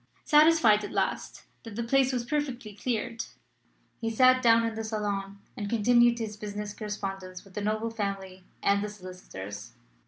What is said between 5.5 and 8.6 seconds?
and continued his business correspondence with the noble family